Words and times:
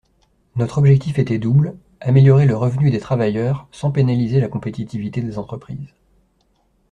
Notre 0.55 0.79
objectif 0.79 1.19
était 1.19 1.37
double: 1.37 1.77
améliorer 1.99 2.47
le 2.47 2.57
revenu 2.57 2.89
des 2.89 2.97
travailleurs 2.97 3.67
sans 3.71 3.91
pénaliser 3.91 4.39
la 4.39 4.47
compétitivité 4.47 5.21
des 5.21 5.37
entreprises. 5.37 5.93